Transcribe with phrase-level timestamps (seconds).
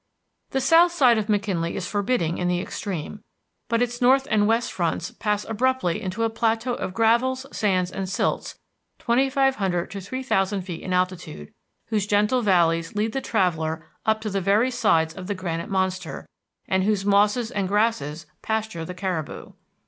[0.49, 3.21] The south side of McKinley is forbidding in the extreme,
[3.69, 8.09] but its north and west fronts pass abruptly into a plateau of gravels, sands, and
[8.09, 8.57] silts
[8.97, 11.53] twenty five hundred to three thousand feet in altitude,
[11.89, 16.27] whose gentle valleys lead the traveller up to the very sides of the granite monster,
[16.67, 19.51] and whose mosses and grasses pasture the caribou.